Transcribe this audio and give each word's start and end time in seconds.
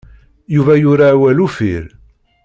Yuba 0.55 0.73
yura 0.81 1.07
awal 1.13 1.39
uffir. 1.45 1.85